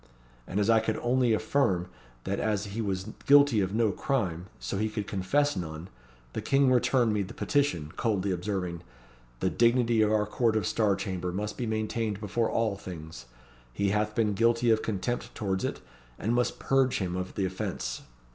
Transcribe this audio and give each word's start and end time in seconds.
And 0.47 0.59
as 0.59 0.67
I 0.67 0.79
could 0.79 0.97
only 0.97 1.31
affirm, 1.31 1.87
that 2.23 2.39
as 2.39 2.65
he 2.73 2.81
was 2.81 3.09
guilty 3.27 3.61
of 3.61 3.71
no 3.75 3.91
crime, 3.91 4.47
so 4.59 4.79
he 4.79 4.89
could 4.89 5.05
confess 5.05 5.55
none, 5.55 5.89
the 6.33 6.41
King 6.41 6.71
returned 6.71 7.13
me 7.13 7.21
the 7.21 7.35
petition, 7.35 7.91
coldly 7.95 8.31
observing 8.31 8.81
'The 9.41 9.51
dignity 9.51 10.01
of 10.01 10.11
our 10.11 10.25
Court 10.25 10.55
of 10.55 10.65
Star 10.65 10.95
Chamber 10.95 11.31
must 11.31 11.55
be 11.55 11.67
maintained 11.67 12.19
before 12.19 12.49
all 12.49 12.75
things. 12.77 13.25
He 13.73 13.89
hath 13.89 14.15
been 14.15 14.33
guilty 14.33 14.71
of 14.71 14.81
contempt 14.81 15.35
towards 15.35 15.63
it, 15.63 15.81
and 16.17 16.33
must 16.33 16.57
purge 16.57 16.97
him 16.97 17.15
of 17.15 17.35
the 17.35 17.45
offence.' 17.45 18.01